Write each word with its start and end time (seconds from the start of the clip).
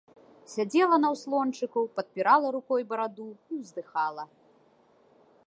Сядзела 0.53 0.97
на 1.03 1.09
ўслончыку, 1.15 1.79
падпірала 1.99 2.47
рукой 2.57 2.81
бараду 2.95 3.29
і 3.35 3.53
ўздыхала. 3.61 4.23